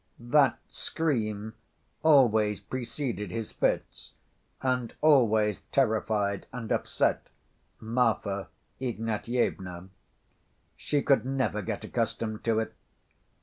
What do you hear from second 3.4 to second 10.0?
fits, and always terrified and upset Marfa Ignatyevna.